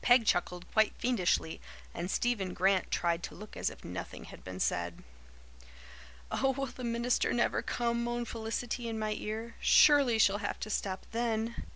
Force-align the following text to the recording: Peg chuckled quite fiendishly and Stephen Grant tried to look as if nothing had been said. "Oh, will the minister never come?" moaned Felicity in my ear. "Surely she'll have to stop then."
Peg 0.00 0.24
chuckled 0.24 0.64
quite 0.72 0.94
fiendishly 0.96 1.60
and 1.92 2.10
Stephen 2.10 2.54
Grant 2.54 2.90
tried 2.90 3.22
to 3.24 3.34
look 3.34 3.58
as 3.58 3.68
if 3.68 3.84
nothing 3.84 4.24
had 4.24 4.42
been 4.42 4.58
said. 4.58 5.02
"Oh, 6.30 6.52
will 6.52 6.64
the 6.64 6.82
minister 6.82 7.34
never 7.34 7.60
come?" 7.60 8.02
moaned 8.02 8.28
Felicity 8.28 8.88
in 8.88 8.98
my 8.98 9.12
ear. 9.18 9.56
"Surely 9.60 10.18
she'll 10.18 10.38
have 10.38 10.58
to 10.60 10.70
stop 10.70 11.04
then." 11.12 11.66